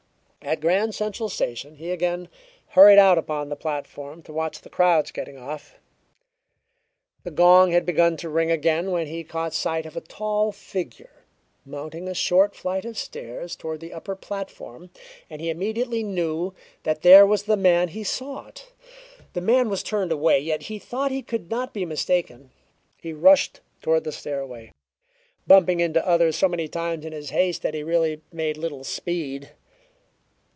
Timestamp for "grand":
0.59-0.95